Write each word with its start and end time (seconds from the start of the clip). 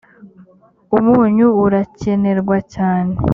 umunyu 0.97 1.47
urakenerwa 1.63 2.57
cyane 2.73 3.13